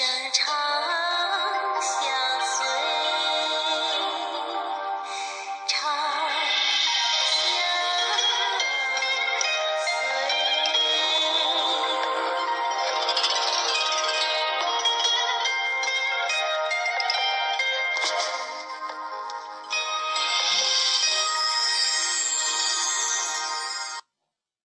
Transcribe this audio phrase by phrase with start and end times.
[0.00, 1.09] 的茶